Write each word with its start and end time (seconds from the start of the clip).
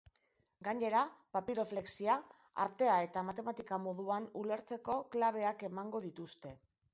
Gainera, 0.67 1.01
papiroflexia, 1.35 2.15
artea 2.63 2.95
eta 3.09 3.23
matematika 3.29 3.79
moduan 3.85 4.27
ulertzeko 4.43 4.97
klabeak 5.17 5.63
emango 5.71 6.03
dituzte. 6.09 6.57